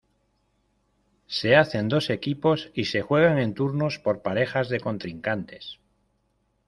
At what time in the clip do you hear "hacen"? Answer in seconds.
1.55-1.87